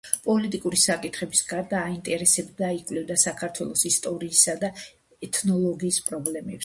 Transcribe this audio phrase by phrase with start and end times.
[0.27, 4.73] პოლიტიკური საკითხების გარდა აინტერესებდა და იკვლევდა საქართველოს ისტორიისა და
[5.29, 6.59] ეთნოლოგიის პრობლემებსაც.